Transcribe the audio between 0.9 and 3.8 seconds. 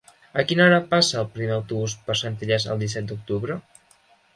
passa el primer autobús per Centelles el disset d'octubre?